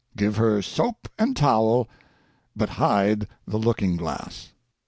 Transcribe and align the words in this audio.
Give 0.17 0.37
her 0.37 0.63
soap 0.63 1.07
and 1.19 1.37
towel, 1.37 1.87
but 2.55 2.69
hide 2.69 3.27
the 3.47 3.57
looking 3.59 3.97
glass. 3.97 4.51